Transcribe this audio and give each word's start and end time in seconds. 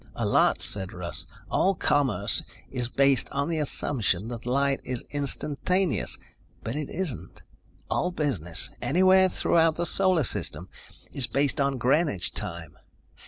"A 0.15 0.25
lot," 0.25 0.63
said 0.63 0.93
Russ. 0.93 1.27
"All 1.51 1.75
commerce 1.75 2.41
is 2.71 2.89
based 2.89 3.29
on 3.31 3.49
the 3.49 3.59
assumption 3.59 4.29
that 4.29 4.47
light 4.47 4.81
is 4.83 5.03
instantaneous, 5.11 6.17
but 6.63 6.75
it 6.75 6.89
isn't. 6.89 7.43
All 7.87 8.09
business, 8.09 8.71
anywhere 8.81 9.29
throughout 9.29 9.75
the 9.75 9.85
Solar 9.85 10.23
System, 10.23 10.69
is 11.11 11.27
based 11.27 11.61
on 11.61 11.77
Greenwich 11.77 12.33
time. 12.33 12.77